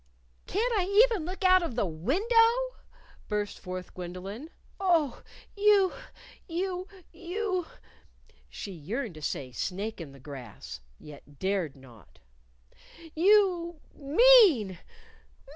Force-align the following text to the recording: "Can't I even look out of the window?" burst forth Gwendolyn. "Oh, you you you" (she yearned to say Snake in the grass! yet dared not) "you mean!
"Can't 0.47 0.73
I 0.75 0.85
even 1.03 1.25
look 1.27 1.43
out 1.43 1.61
of 1.61 1.75
the 1.75 1.85
window?" 1.85 2.53
burst 3.27 3.59
forth 3.59 3.93
Gwendolyn. 3.93 4.49
"Oh, 4.79 5.21
you 5.55 5.93
you 6.47 6.87
you" 7.13 7.67
(she 8.49 8.71
yearned 8.71 9.13
to 9.13 9.21
say 9.21 9.51
Snake 9.51 10.01
in 10.01 10.11
the 10.11 10.19
grass! 10.19 10.79
yet 10.99 11.37
dared 11.37 11.75
not) 11.75 12.17
"you 13.15 13.79
mean! 13.93 14.79